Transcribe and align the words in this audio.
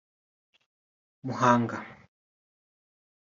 Muhanga 1.25 1.77